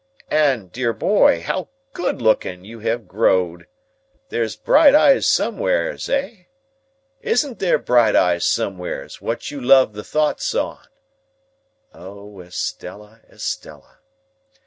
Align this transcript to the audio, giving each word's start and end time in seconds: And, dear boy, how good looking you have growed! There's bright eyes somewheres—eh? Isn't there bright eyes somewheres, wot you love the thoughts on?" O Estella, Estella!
And, 0.31 0.71
dear 0.71 0.93
boy, 0.93 1.43
how 1.43 1.69
good 1.93 2.23
looking 2.23 2.65
you 2.65 2.79
have 2.79 3.07
growed! 3.07 3.67
There's 4.29 4.55
bright 4.55 4.95
eyes 4.95 5.27
somewheres—eh? 5.27 6.45
Isn't 7.21 7.59
there 7.59 7.77
bright 7.77 8.15
eyes 8.15 8.43
somewheres, 8.43 9.21
wot 9.21 9.51
you 9.51 9.61
love 9.61 9.93
the 9.93 10.03
thoughts 10.03 10.55
on?" 10.55 10.83
O 11.93 12.39
Estella, 12.39 13.21
Estella! 13.31 13.99